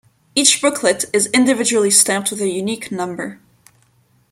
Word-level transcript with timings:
Each 0.33 0.59
booklet 0.59 1.05
is 1.13 1.27
individually 1.27 1.91
stamped 1.91 2.31
with 2.31 2.41
a 2.41 2.49
unique 2.49 2.91
number. 2.91 3.39